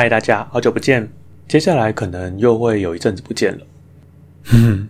[0.00, 1.06] 嗨，大家好久不见！
[1.46, 3.66] 接下来可能又会有一阵子不见了。
[4.50, 4.88] 嗯，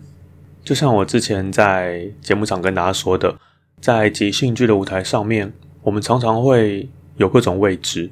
[0.63, 3.37] 就像我之前在节目上跟大家说的，
[3.81, 5.51] 在即兴剧的舞台上面，
[5.81, 8.09] 我们常常会有各种未知，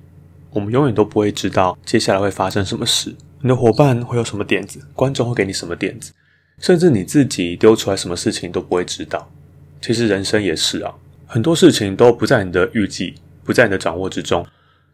[0.51, 3.15] 我们永远都不会知道接下来会发生什么事。
[3.39, 6.11] 你的伙伴会有什么点子，观众会给你什么点子，
[6.59, 9.31] 甚至你自己丢出来什么事情都不会知道。
[9.79, 10.93] 其实人生也是啊，
[11.25, 14.45] 很多事情都不在你的预计，不在你的掌握之中，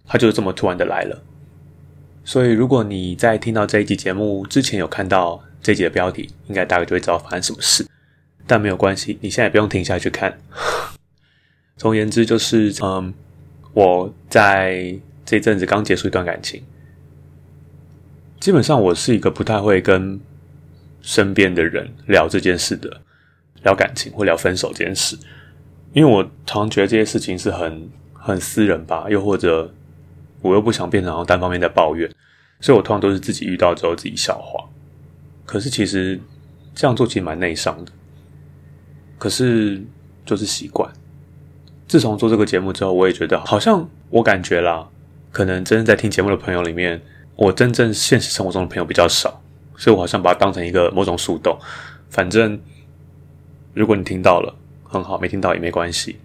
[0.06, 1.20] 它就是这么突然的来了。
[2.28, 7.86] 所以，如果你在听到这一集节目之前有看到这集的标题，应该大概就会知道发生什么事。
[8.48, 10.36] 但没有关系，你现在不用停下去看。
[11.78, 13.14] 总而言之，就是嗯，
[13.74, 16.64] 我在这阵子刚结束一段感情。
[18.40, 20.20] 基本上，我是一个不太会跟
[21.04, 23.02] 身边的人聊这件事的，
[23.62, 25.16] 聊感情或聊分手这件事，
[25.94, 29.72] 因为我常觉得这些事情是很很私人吧，又或者。
[30.46, 32.08] 我又不想变成单方面在抱怨，
[32.60, 34.64] 所以我通常都是自己遇到之后自己消化。
[35.44, 36.20] 可是其实
[36.76, 37.92] 这样做其实蛮内伤的。
[39.18, 39.82] 可是
[40.24, 40.88] 就是习惯。
[41.88, 44.88] 自从做这个节目之后，我也觉得好像我感觉啦，
[45.32, 47.02] 可能真正在听节目的朋友里面，
[47.36, 49.42] 我真正现实生活中的朋友比较少，
[49.76, 51.58] 所以我好像把它当成一个某种树洞。
[52.10, 52.60] 反正
[53.74, 56.18] 如果你听到了很好，没听到也没关系，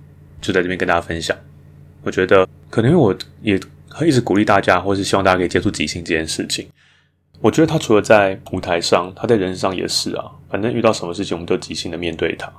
[0.42, 1.34] 就在这边跟大家分享。
[2.02, 3.58] 我觉得可能因为我也。
[3.90, 6.68] 他一直鼓励大家，或是希望大家可以接触即兴这件事情。
[7.40, 10.30] 我觉得他除了在舞台上，他在人生上也是啊。
[10.48, 12.50] 反正遇到什么事情，我们都即兴的面对它。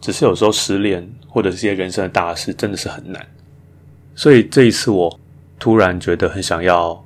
[0.00, 3.24] 只是有时候失恋或者是一些人生的大事，真的是很难。
[4.14, 5.20] 所以这一次，我
[5.58, 7.04] 突然觉得很想要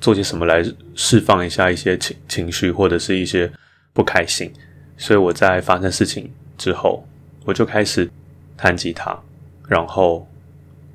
[0.00, 3.50] 做些什么来释放一下一些情情绪，或者是一些
[3.92, 4.52] 不开心。
[4.96, 7.04] 所以我在发生事情之后，
[7.44, 8.08] 我就开始
[8.56, 9.20] 弹吉他，
[9.68, 10.26] 然后。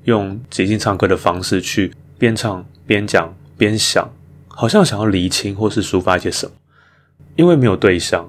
[0.08, 4.10] 用即兴唱歌的方式去边唱边讲边想，
[4.48, 6.52] 好像想要厘清或是抒发一些什么。
[7.36, 8.26] 因为没有对象，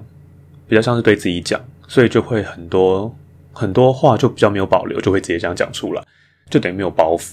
[0.68, 1.58] 比较像是对自己讲，
[1.88, 3.16] 所以就会很多
[3.54, 6.04] 很多话就比较没有保留，就会直接这样讲出来，
[6.50, 7.32] 就等于没有包袱。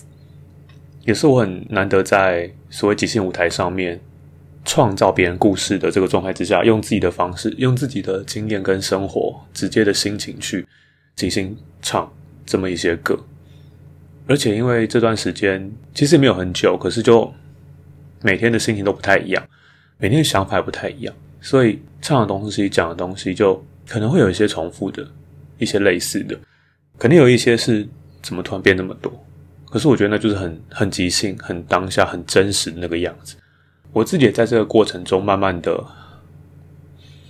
[1.03, 3.99] 也是我很难得在所谓即兴舞台上面
[4.63, 10.65] 创造别人故事的这个状态之下，用自己的方式，用自己的经验跟生活直接的心情去
[11.17, 12.09] 即兴唱
[12.45, 13.19] 这么一些歌。
[14.27, 17.33] 而且因为这段时间其实也没有很久，可是就
[18.21, 19.41] 每天的心情都不太一样，
[19.97, 25.07] 每天的想法也不太一样，所以唱的东西、讲的东西就可能会有一些重复的、
[25.57, 26.37] 一些类似的，
[26.99, 27.87] 肯定有一些是
[28.21, 29.11] 怎么突然变那么多。
[29.69, 33.37] 可是我觉得那就是很很即兴、很当下、很真实那个样子。
[33.93, 35.81] 我自己也在这个过程中慢慢的、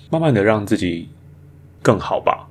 [0.09, 1.07] 慢慢的让自己
[1.83, 2.47] 更好吧。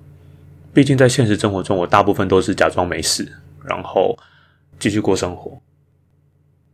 [0.73, 3.27] 毕竟在现实生活中，我大部分都是假装没事，
[3.65, 4.17] 然后。
[4.79, 5.61] 继续过生活。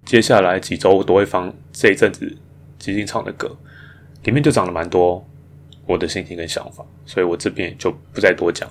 [0.04, 2.37] 接下来几周我都会放这一阵子
[2.78, 3.56] 即兴唱的歌，
[4.25, 5.25] 里面就讲了蛮多
[5.87, 8.69] 我的心情跟想法，所以我这边就不再多讲。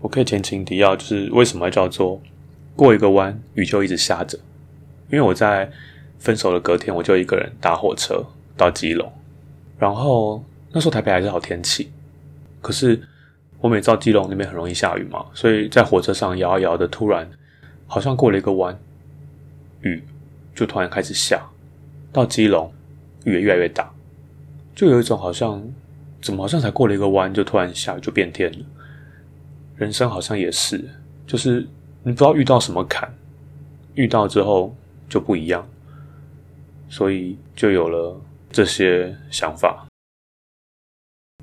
[0.00, 2.20] 我可以前情提要，就是为什么叫做
[2.76, 4.38] 过一个弯，雨就一直下着。
[5.10, 5.70] 因为我在
[6.18, 8.24] 分手的隔天，我就一个人搭火车
[8.56, 9.12] 到基隆，
[9.78, 11.90] 然后那时候台北还是好天气，
[12.60, 13.00] 可是
[13.60, 17.28] 我每到基隆那边很容易下雨嘛，所以在火车上摇啊摇的，突然
[17.86, 18.78] 好像过了一个弯，
[19.80, 20.02] 雨
[20.54, 21.46] 就突然开始下，
[22.12, 22.72] 到基隆
[23.24, 23.90] 雨也越来越大，
[24.74, 25.62] 就有一种好像
[26.20, 28.58] 怎么好像才过了一个弯，就突然下雨就变天了。
[29.76, 30.84] 人生好像也是，
[31.26, 31.66] 就是
[32.02, 33.12] 你不知道遇到什么坎，
[33.94, 34.74] 遇到之后。
[35.08, 35.64] 就不一样，
[36.88, 39.86] 所以就有了这些想法。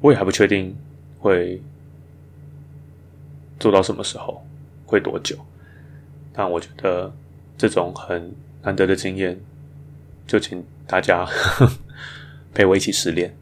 [0.02, 0.76] 我也还不确定
[1.18, 1.62] 会
[3.62, 4.46] 做到什么时候，
[4.86, 5.38] 会多久。
[6.34, 7.14] 但我觉得
[7.58, 8.34] 这种很
[8.64, 9.40] 难得的经验，
[10.26, 11.26] 就请大家
[12.54, 13.34] 陪我一起失恋。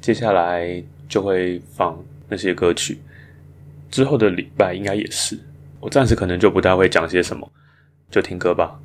[0.00, 1.98] 接下来就会放
[2.28, 3.00] 那些歌曲，
[3.90, 5.38] 之后的礼拜应该也是。
[5.80, 7.50] 我暂时可能就不太会讲些什么，
[8.10, 8.80] 就听歌吧。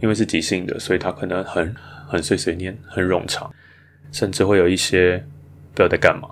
[0.00, 1.74] 因为是即兴的，所以它可能很
[2.08, 3.52] 很碎碎念，很冗长，
[4.10, 5.18] 甚至会有一些
[5.72, 6.28] 不知道在干嘛。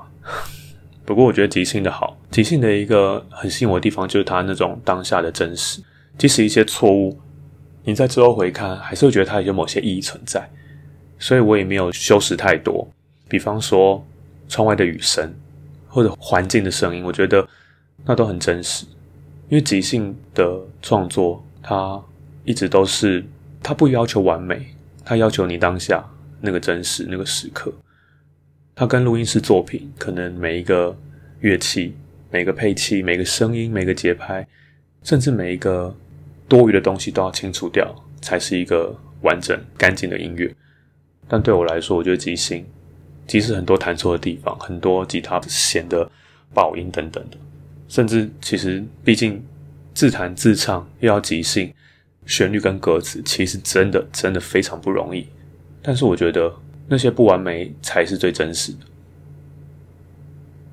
[1.08, 5.80] 不过我觉得即兴的好，即兴的一个很吸引我的地方就是它那种当下的真实，
[6.18, 7.18] 即使一些错误，
[7.82, 10.46] 你在之后回看，还是会觉得它有某些意义存在。
[11.18, 12.86] 所以我也没有修饰太多，
[13.26, 14.04] 比方说
[14.50, 15.34] 窗外的雨声
[15.88, 17.48] 或者环境的声音，我觉得
[18.04, 18.84] 那都很真实。
[19.48, 21.98] 因为即兴的创作，它
[22.44, 23.24] 一直都是。
[23.60, 24.68] 它不要求完美，
[25.04, 26.04] 它要求你当下
[26.40, 27.72] 那个真实那个时刻。
[28.78, 30.96] 它跟录音室作品，可能每一个
[31.40, 31.96] 乐器、
[32.30, 34.46] 每个配器、每个声音、每个节拍，
[35.02, 35.92] 甚至每一个
[36.46, 40.54] 多余的东西都要清除掉，才是一个完整干净的音乐。
[41.26, 42.64] 但对我来说，我觉得即兴，
[43.26, 46.08] 即使很多弹错的地方，很多吉他弦的
[46.54, 47.36] 爆音等等的，
[47.88, 49.44] 甚至其实毕竟
[49.92, 51.74] 自弹自唱又要即兴。
[52.26, 55.26] 旋律跟歌词其实真的真的非常不容易，
[55.82, 56.54] 但是我觉得
[56.88, 58.78] 那些不完美才是最真实的。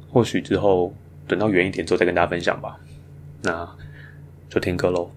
[0.09, 0.93] 或许之后
[1.27, 2.79] 等到远一点之后再跟大家分享吧。
[3.41, 3.69] 那
[4.49, 5.11] 就听歌喽。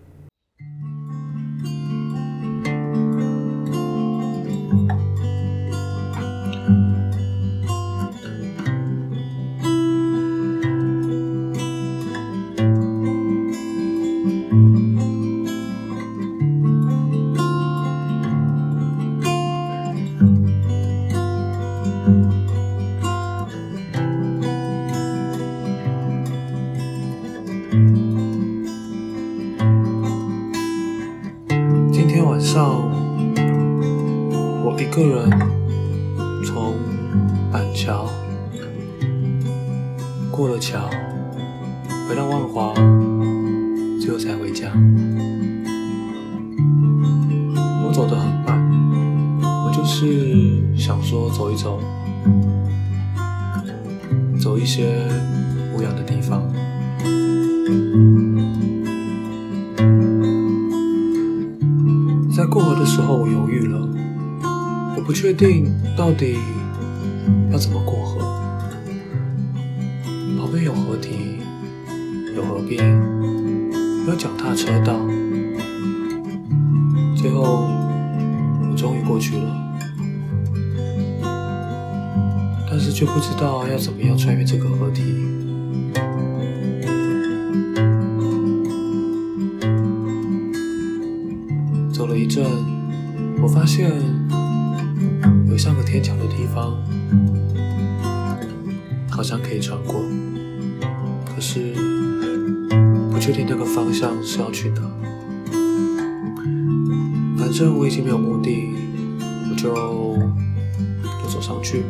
[49.79, 51.79] 就是想说走一走，
[54.41, 55.09] 走一些
[55.73, 56.43] 无聊的地方。
[62.37, 63.89] 在过河的时候，我犹豫了。
[64.97, 66.37] 我不确定到底
[67.53, 68.19] 要怎么过河，
[70.37, 71.39] 旁边有河堤，
[72.35, 72.85] 有河边，
[74.09, 74.99] 有脚踏车道，
[82.99, 85.03] 就不知道要怎么样穿越这个河堤。
[91.93, 92.45] 走了一阵，
[93.41, 93.89] 我发现
[95.49, 95.57] 有。
[95.57, 96.77] 像个天桥的地方，
[99.09, 100.03] 好像可以穿过，
[101.25, 101.75] 可是
[103.13, 104.83] 不确定那个方向是要去哪。
[107.37, 108.73] 反正我已经没有目的，
[109.51, 109.73] 我就
[111.23, 111.85] 就走上去。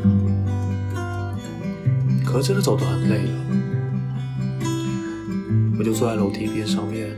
[2.30, 3.32] 可真的走得很累了，
[5.78, 7.08] 我就坐在楼梯边上面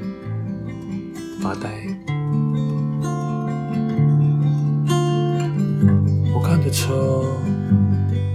[1.41, 1.69] 发呆。
[6.33, 7.25] 我看着车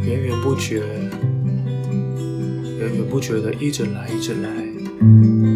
[0.04, 0.84] 源源不绝，
[2.78, 5.55] 源源不绝的一直来，一直来。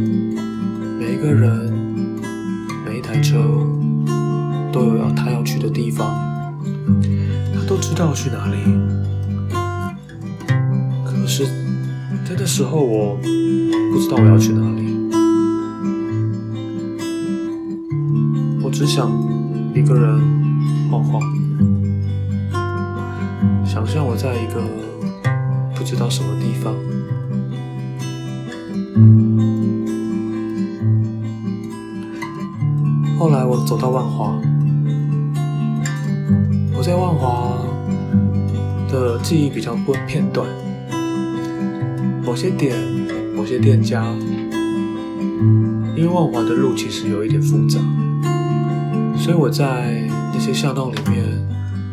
[14.22, 14.84] 我要去哪里。
[18.62, 19.10] 我只想
[19.74, 20.20] 一个人
[20.92, 21.22] 晃晃。
[23.66, 24.62] 想象我在一个
[25.74, 26.76] 不知道什么地方，
[33.18, 34.38] 后来我走到万华，
[36.78, 37.54] 我在万华
[38.92, 40.46] 的记忆比较不片段，
[42.26, 42.76] 某些点，
[43.40, 44.04] 某些店家，
[45.96, 47.80] 因为万华的路其实有一点复杂，
[49.18, 51.24] 所以我在那些巷弄里面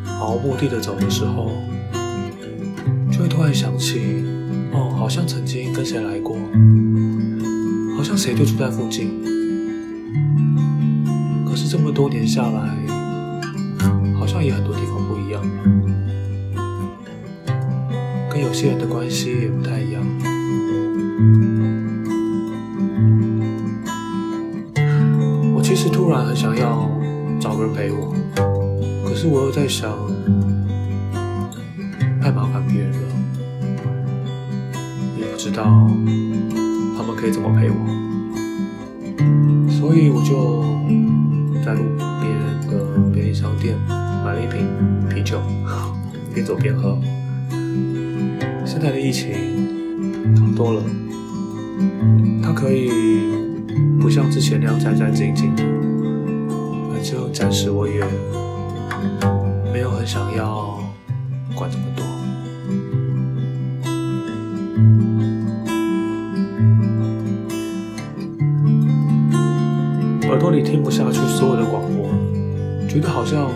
[0.04, 1.52] 毫无目的的走的时候，
[3.12, 4.24] 就会突然想起，
[4.72, 6.36] 哦，好像曾经跟谁来过，
[7.96, 9.12] 好像谁就住在附近。
[11.48, 12.76] 可是这么多年下来，
[14.18, 15.40] 好像也很多地方不一样，
[18.32, 20.02] 跟有些人的关系也不太一样。
[29.26, 29.90] 是我又在想，
[32.22, 32.98] 太麻烦别人了。
[35.18, 35.64] 也不知道
[36.96, 37.74] 他们可以怎么陪我，
[39.68, 40.62] 所以我就
[41.64, 41.82] 在路
[42.20, 42.38] 边
[42.70, 43.76] 的便利商店
[44.24, 44.64] 买了一瓶
[45.08, 45.40] 啤酒，
[46.32, 46.96] 边走边喝。
[48.64, 49.34] 现在的疫情
[50.36, 50.80] 好多了，
[52.44, 52.92] 它可以
[54.00, 55.64] 不像之前那样战战兢兢的，
[56.92, 58.04] 反正暂时我也
[59.72, 60.78] 没有很想要
[61.54, 62.04] 管这么多。
[70.28, 72.08] 耳朵里听不下去所有的广播，
[72.88, 73.48] 觉得好像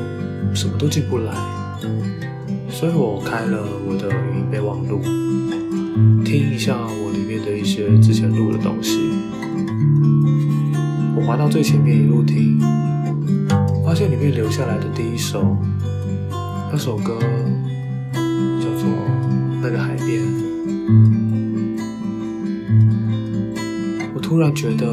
[0.54, 1.35] 什么都进不来，
[2.69, 5.00] 所以我开了我的语音备忘录，
[6.25, 8.99] 听一下我里面的一些之前录的东西。
[11.16, 12.59] 我滑到最前面一路听，
[14.21, 15.57] 发现里面留下来的第一首，
[16.71, 17.19] 那首歌
[18.61, 18.85] 叫做
[19.62, 20.21] 《那个海边》，
[24.15, 24.87] 我突然觉得。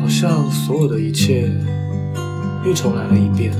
[0.00, 1.52] 好像所有的一切
[2.64, 3.52] 又重来了一遍，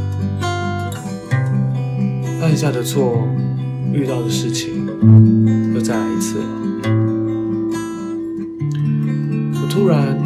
[2.40, 3.22] 犯下的错，
[3.92, 4.86] 遇到的事情
[5.74, 6.44] 又再来一次了。
[9.60, 10.17] 我突然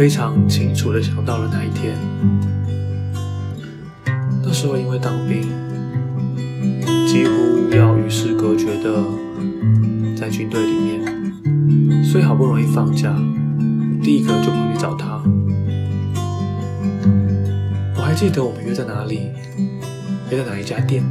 [0.00, 1.94] 非常清楚地想到了那一天，
[4.42, 5.42] 那时候因为当兵，
[7.06, 9.04] 几乎要与世隔绝的
[10.16, 13.14] 在军队里面，所以好不容易放假。
[14.02, 15.22] 第一个就跑去找他，
[17.94, 19.28] 我还记得我们约在哪里，
[20.30, 21.04] 约在哪一家店。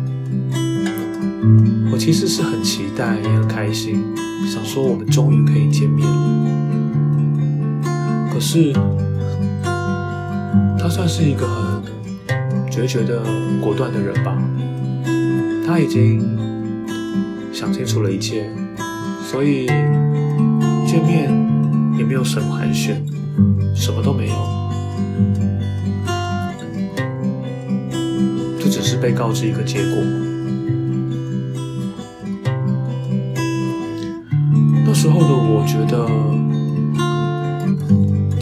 [1.91, 4.03] 我其实是很期待，也很开心，
[4.51, 6.68] 想说我们终于可以见面了。
[8.39, 8.71] 可是
[10.79, 13.21] 他算是一个很决绝的、
[13.59, 14.33] 果断的人吧，
[15.67, 16.21] 他已经
[17.51, 18.49] 想清楚了一切，
[19.29, 19.65] 所以
[20.87, 21.37] 见面。
[21.97, 22.95] 也没有什么寒暄，
[23.75, 24.33] 什么都没有，
[28.57, 29.97] 就只是被告知一个结果。
[34.85, 36.07] 那时候的我觉得，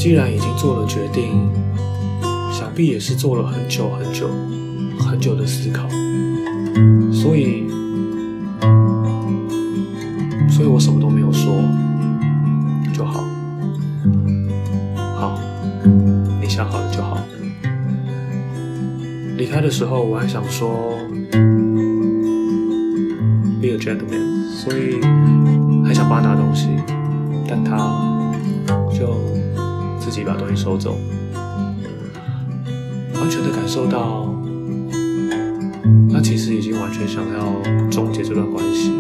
[0.07, 1.51] 既然已经做了决定，
[2.49, 4.29] 想必也是做了很久很久
[4.97, 5.85] 很久的思考，
[7.11, 7.67] 所以，
[10.49, 11.61] 所以我什么都没有说，
[12.93, 13.25] 就好。
[15.17, 15.37] 好，
[16.41, 17.17] 你想好了就好。
[19.35, 20.97] 离开的时候，我还想说
[23.59, 24.23] ，be a gentleman，
[24.55, 25.01] 所以
[25.85, 26.69] 还想帮他拿东西，
[27.45, 28.15] 但他
[30.47, 30.97] 自己把东西收走，
[33.15, 34.33] 完全的感受到，
[36.11, 38.93] 他其实已经完全想要终结这段关系。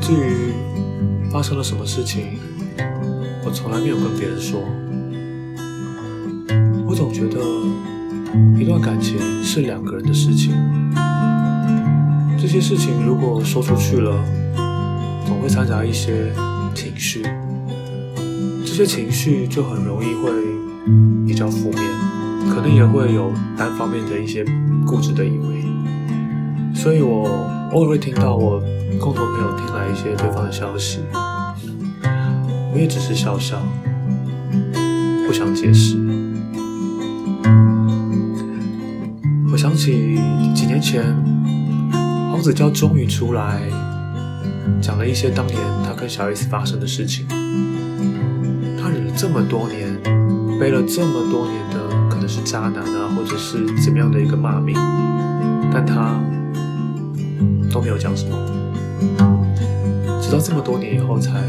[0.00, 0.52] 至于
[1.30, 2.38] 发生了什么事情，
[3.44, 4.60] 我从来没有跟别人说。
[6.86, 7.38] 我总觉得
[8.60, 10.52] 一段感情是两个人的事情，
[12.38, 14.12] 这些事情如果说出去了，
[15.42, 16.32] 会掺杂一些
[16.72, 17.20] 情绪，
[18.64, 20.30] 这些情绪就很容易会
[21.26, 21.82] 比较负面，
[22.48, 24.44] 可能也会有单方面的一些
[24.86, 25.64] 固执的以为。
[26.72, 27.28] 所以我
[27.72, 28.60] 偶尔会听到我
[29.00, 31.00] 共同朋友听来一些对方的消息。
[32.72, 33.60] 我也只是笑笑，
[35.26, 35.96] 不想解释。
[39.50, 40.20] 我想起
[40.54, 41.04] 几年前，
[42.30, 43.60] 黄子佼终于出来
[44.80, 47.26] 讲了一些当年他跟小 S 发生的事情。
[48.80, 49.96] 他忍了这么多年，
[50.58, 54.74] 背了这么多年的可能是渣男啊，或者是怎么样的一个骂名，
[55.72, 56.20] 但他
[57.70, 58.36] 都没有讲什么，
[60.20, 61.40] 直到这么多年以后才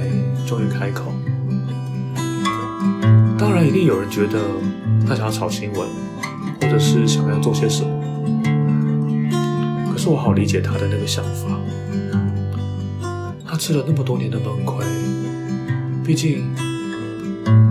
[0.46, 1.12] 终于开口。
[3.38, 4.40] 当然，一定有人觉得
[5.08, 5.88] 他想要炒新闻，
[6.62, 7.90] 或者是想要做些什么。
[9.92, 11.60] 可是我好理解他的那个想法。
[13.54, 14.84] 他吃了那么多年的闷亏，
[16.04, 16.44] 毕竟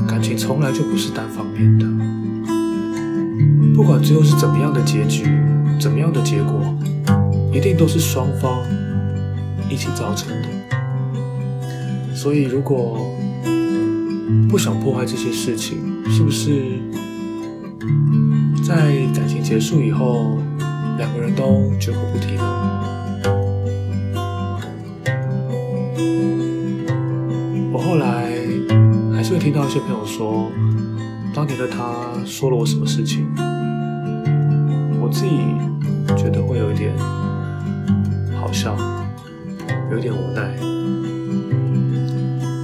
[0.06, 1.84] 感情从来就不是单方面的。
[3.74, 5.24] 不管最后是怎么样的结局，
[5.80, 6.72] 怎么样的结果，
[7.52, 8.62] 一定都是双方
[9.68, 10.48] 一起造成的。
[12.14, 13.12] 所以，如果
[14.48, 16.78] 不想破坏这些事情，是不是
[18.64, 20.38] 在感情结束以后，
[20.96, 22.81] 两个人都绝口不提呢？
[29.52, 30.50] 听到一些朋友说，
[31.34, 33.28] 当年的他说了我什么事情，
[34.98, 35.36] 我自己
[36.16, 36.96] 觉得会有一点
[38.34, 38.74] 好笑，
[39.90, 40.56] 有点无奈，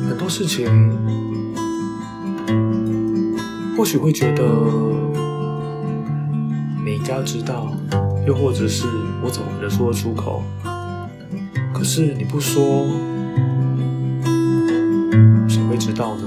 [0.08, 0.66] 很多事情。
[3.76, 4.42] 或许会觉得
[6.86, 7.70] 你应该知道，
[8.26, 8.86] 又或者是
[9.22, 10.42] 我怎么能说得出口？
[11.74, 12.86] 可是你不说，
[15.46, 16.22] 谁会知道呢？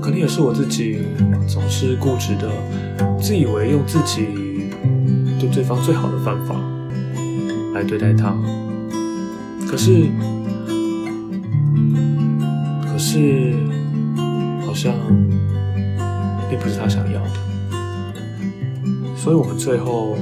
[0.00, 0.98] 可能也是我自己
[1.48, 2.50] 总是固执的，
[3.20, 4.26] 自以为用自己
[5.40, 6.54] 对对方最好的方法
[7.74, 8.36] 来对待他，
[9.68, 10.06] 可是。
[12.86, 13.52] 可是，
[14.64, 14.94] 好像
[16.48, 17.30] 并不是他想要的，
[19.14, 20.16] 所以我们最后，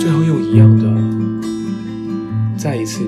[0.00, 0.84] 最后又一样的，
[2.58, 3.05] 再一次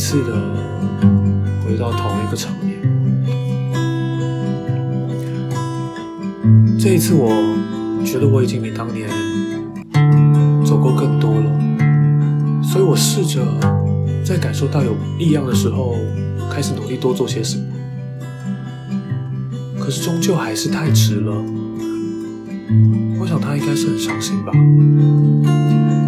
[0.00, 0.32] 次的
[1.62, 2.80] 回到同一个场面。
[6.80, 7.28] 这一次，我
[8.02, 9.10] 觉得我已经比当年
[10.64, 11.60] 走过更多了。
[12.62, 13.44] 所以我试着
[14.24, 15.94] 在感受到有异样的时候，
[16.50, 17.64] 开始努力多做些什么。
[19.78, 21.32] 可是终究还是太迟了。
[23.20, 24.52] 我想他应该是很伤心吧，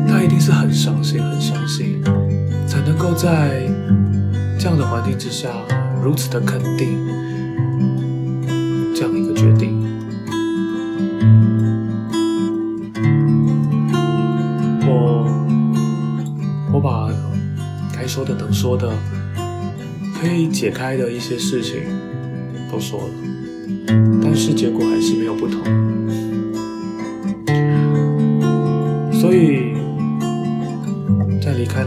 [0.09, 2.02] 他一定是很伤心、很伤心，
[2.92, 3.66] 能够在
[4.59, 5.48] 这样的环境之下
[6.02, 6.98] 如此的肯定
[8.94, 9.81] 这样一个决定。
[14.87, 15.26] 我
[16.74, 17.11] 我把
[17.96, 18.92] 该说的能说的，
[20.20, 21.81] 可以解开的一些事情
[22.70, 23.14] 都说了，
[24.22, 25.91] 但是结果还是没有不同。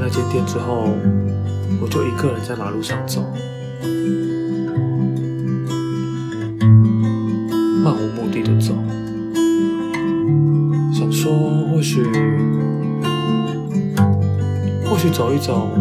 [0.08, 0.96] 那间店之后，
[1.82, 3.26] 我就一个人在马路上走，
[7.84, 8.76] 漫无目的的走，
[10.94, 11.34] 想说
[11.72, 12.04] 或许，
[14.86, 15.72] 或许走一走。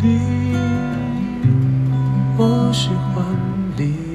[0.00, 0.54] 你，
[2.36, 3.24] 我喜欢
[3.76, 4.07] 你，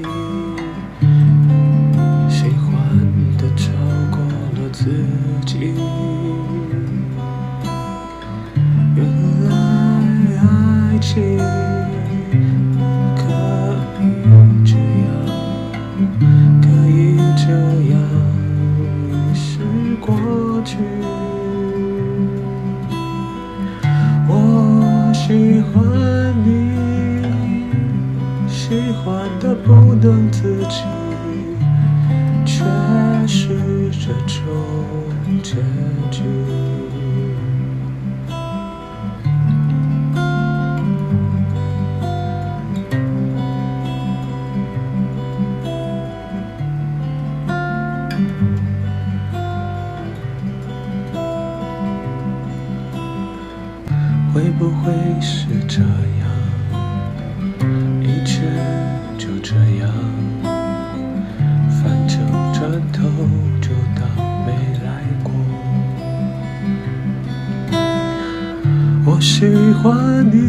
[69.84, 70.43] 欢你，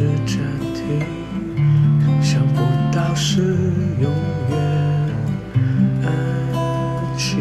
[0.00, 0.40] 是暂
[0.72, 1.04] 停，
[2.22, 3.42] 想不到是
[4.00, 4.10] 永
[4.48, 4.56] 远
[6.02, 6.08] 安
[7.18, 7.38] 静。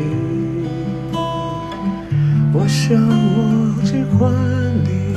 [2.51, 4.19] 我想我喜欢
[4.83, 5.15] 你，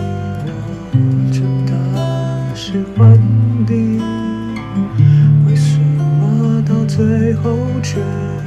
[0.94, 0.96] 我
[1.32, 1.72] 真的
[2.54, 3.18] 喜欢
[3.66, 4.00] 你，
[5.44, 8.00] 为什么到最后却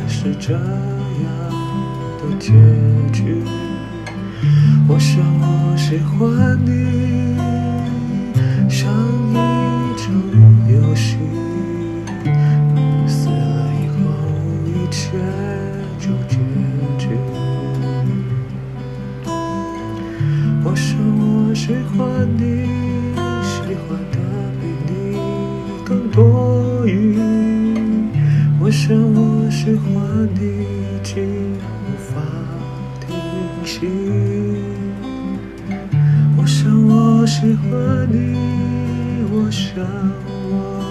[0.08, 0.63] 是这样
[2.17, 2.21] 的？
[2.39, 2.53] 结
[3.12, 3.43] 局，
[4.88, 7.35] 我想我喜欢你，
[39.45, 39.86] 我想
[40.25, 40.85] 我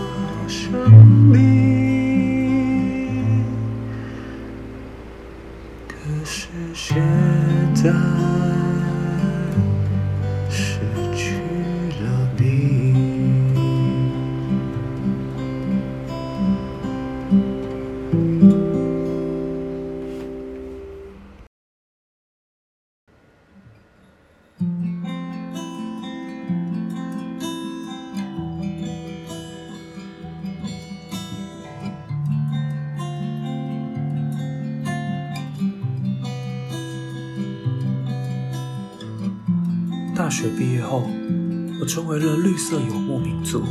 [42.67, 43.63] 色游牧民族，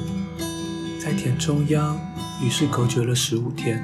[1.03, 1.99] 在田中央
[2.43, 3.83] 与世隔绝了十五天，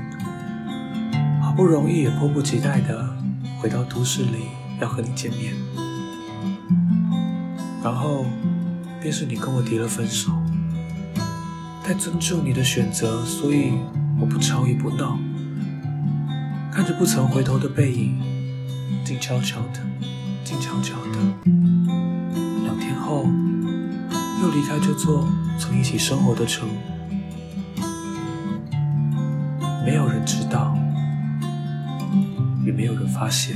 [1.42, 3.18] 好不容易也迫不及待的
[3.60, 5.56] 回到都市里要和你见面，
[7.84, 8.24] 然后
[9.02, 10.32] 便是你跟我提了分手，
[11.84, 13.72] 太尊重你的选择，所以
[14.22, 15.18] 我不吵也不闹，
[16.72, 18.16] 看着不曾回头的背影，
[19.04, 19.80] 静悄悄的，
[20.44, 22.09] 静悄悄的。
[24.42, 25.28] 又离开这座
[25.60, 26.70] 曾一起生活的城，
[29.86, 30.78] 没有人知道，
[32.66, 33.56] 也没有人发现。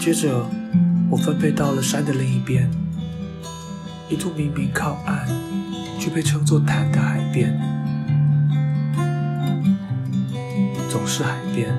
[0.00, 0.44] 接着，
[1.10, 2.68] 我分配到了山的另一边，
[4.08, 5.28] 一座明明靠岸，
[6.00, 7.56] 却被称作潭的海边，
[10.90, 11.72] 总是海边，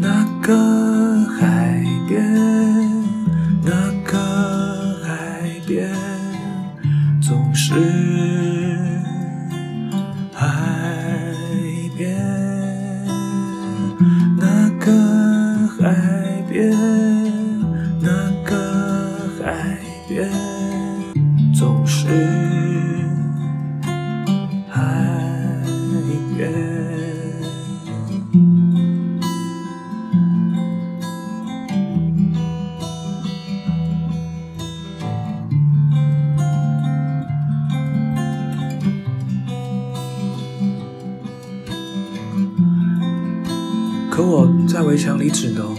[0.00, 0.95] 那个
[21.58, 22.06] 总是
[24.70, 25.62] 爱
[26.36, 26.52] 人
[44.10, 45.74] 可我在围墙里只能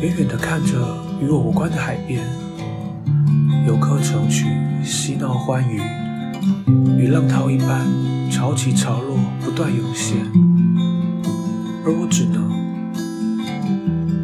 [0.00, 0.76] 远远地看着
[1.22, 2.26] 与我无关的海边
[3.68, 4.59] 游客成群
[5.40, 5.80] 欢愉，
[6.98, 7.86] 与浪涛一般
[8.30, 10.18] 潮起潮落，不断涌现，
[11.84, 12.50] 而我只能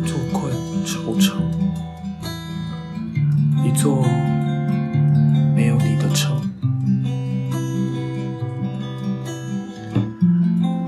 [0.05, 0.53] 坐困
[0.85, 1.41] 愁城，
[3.65, 4.07] 一座
[5.55, 6.37] 没有你的城。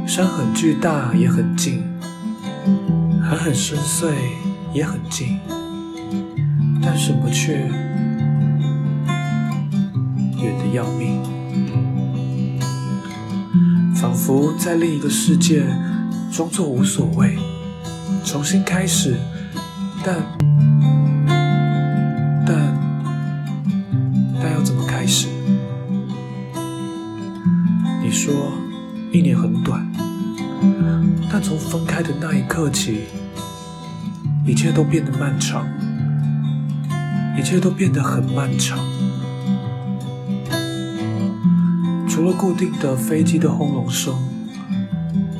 [0.07, 1.83] 山很巨大，也很近。
[3.23, 4.13] 海很深邃，
[4.73, 5.39] 也很近，
[6.83, 7.71] 但什么却
[10.39, 11.21] 远得要命，
[13.95, 15.67] 仿佛在另一个世界
[16.33, 17.37] 装作无所谓，
[18.25, 19.17] 重新开始，
[20.05, 20.17] 但
[22.47, 22.77] 但
[24.41, 25.29] 但要怎么开始？
[28.03, 28.53] 你说
[29.13, 29.87] 一年很短。
[31.31, 33.03] 但从分开的那一刻起，
[34.47, 35.65] 一切都变得漫长，
[37.39, 38.79] 一切都变得很漫长。
[42.19, 44.13] 除了固定的飞机的轰隆声，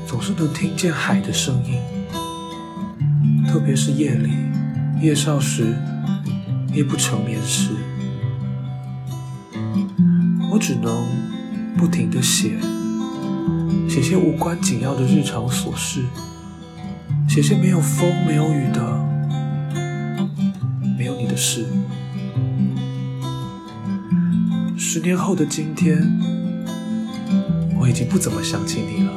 [0.07, 1.75] 总是能听见海的声音。
[3.49, 4.31] 特别是夜里，
[5.03, 5.75] 夜少时，
[6.73, 7.71] 夜不成眠时，
[10.53, 11.05] 我只能
[11.77, 12.53] 不停的写。
[13.89, 16.05] 写些无关紧要的日常琐事，
[17.29, 18.81] 写些没有风没有雨的，
[20.97, 21.67] 没有你的事。
[24.77, 26.38] 十年后的今天，
[27.81, 29.13] 我已经不怎么想起你了。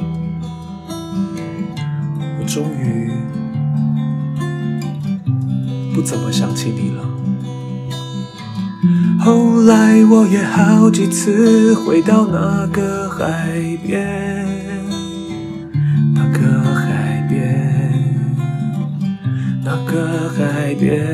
[2.39, 3.12] 我终于
[5.93, 7.04] 不怎么想起你了。
[9.19, 14.47] 后来我也好几次回到那个海边。
[16.13, 17.39] 那个海边，
[19.63, 21.06] 那个海边，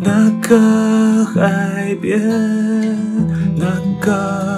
[0.00, 2.20] 那个海边，
[3.56, 3.66] 那
[4.00, 4.51] 个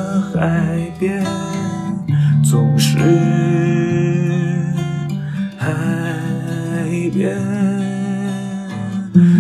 [7.15, 7.39] 边。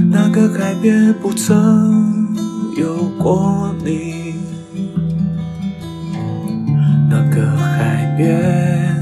[0.08, 2.32] 那个海边不曾
[2.78, 4.36] 有过你，
[7.10, 8.96] 那个海边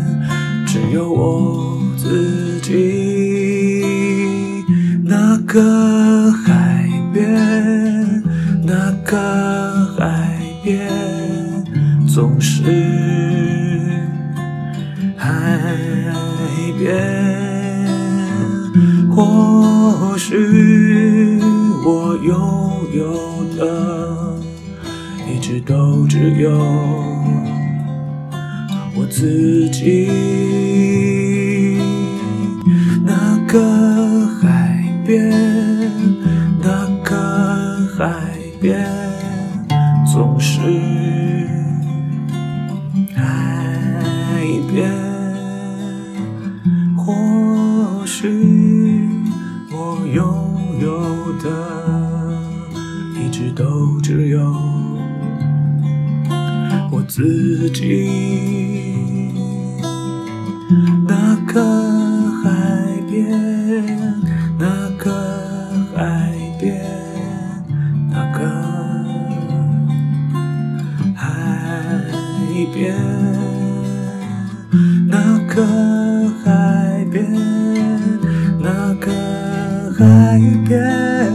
[0.67, 4.65] 只有我自己。
[5.05, 8.23] 那个海边，
[8.65, 9.19] 那个
[9.99, 10.89] 海边，
[12.09, 12.63] 总是
[15.19, 15.59] 海
[16.79, 17.42] 边。
[19.25, 20.35] 或许
[21.85, 22.33] 我拥
[22.93, 23.03] 有
[23.57, 23.61] 的，
[25.29, 26.51] 一直都只有
[28.95, 30.52] 我自己。
[72.67, 72.95] 边，
[75.09, 75.65] 那个
[76.45, 77.31] 海边，
[78.61, 81.31] 那个海边，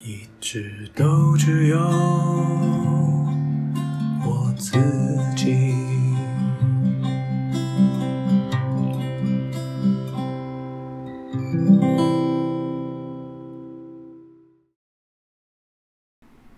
[0.00, 1.78] 一直都只有
[4.24, 4.78] 我自
[5.36, 5.75] 己。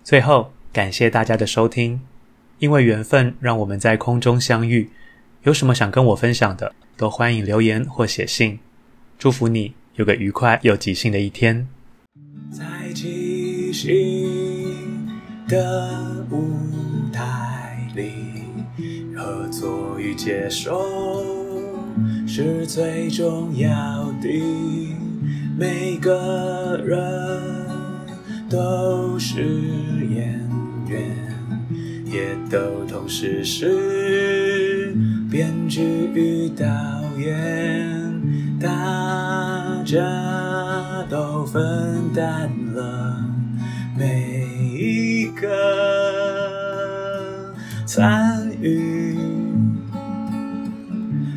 [0.08, 2.00] 最后，感谢大家的收听，
[2.60, 4.88] 因为缘分让我们在空中相遇。
[5.42, 8.58] 有什么想跟我分享的，都欢迎留言或写信。
[9.18, 11.68] 祝福你有个愉快又即兴的一天。
[12.50, 15.06] 在即兴
[15.46, 16.56] 的舞
[17.12, 18.44] 台里，
[19.14, 20.82] 合作与接受
[22.26, 24.96] 是最重要的。
[25.58, 27.67] 每个人。
[28.48, 29.42] 都是
[30.08, 30.40] 演
[30.88, 31.14] 员，
[32.06, 34.96] 也都同时是
[35.30, 35.82] 编剧
[36.14, 36.64] 与导
[37.18, 38.22] 演，
[38.58, 40.00] 大家
[41.10, 43.22] 都分担了
[43.94, 45.46] 每一个
[47.84, 49.14] 参与，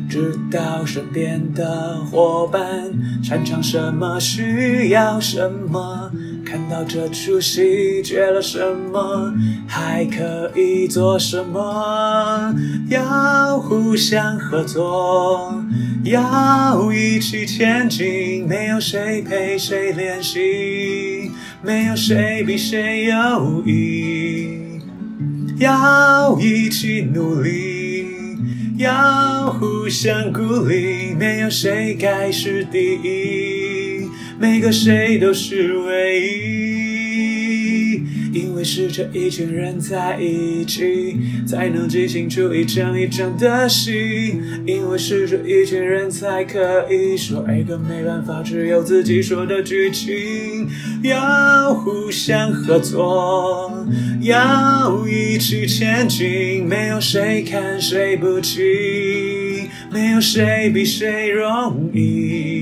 [0.08, 2.90] 知道身边的伙伴
[3.22, 6.10] 擅长什么，需要什么。
[6.52, 8.60] 看到这出戏缺了什
[8.92, 9.32] 么，
[9.66, 12.54] 还可以做什么？
[12.90, 15.64] 要互相合作，
[16.04, 18.46] 要一起前进。
[18.46, 21.30] 没有谁陪谁练习，
[21.62, 24.78] 没有谁比谁优异。
[25.56, 28.04] 要一起努力，
[28.76, 31.14] 要互相鼓励。
[31.18, 33.61] 没有谁该是第一。
[34.42, 38.02] 每个谁都是唯一，
[38.32, 44.40] 因为是这一群人在一起，才能即兴出一场一场的戏。
[44.66, 50.68] 因为是这一群人才可以说一个没办法只有自己说的剧情。
[51.04, 53.86] 要互相合作，
[54.22, 58.60] 要一起前进，没有谁看谁不起，
[59.92, 62.61] 没有谁比谁容易。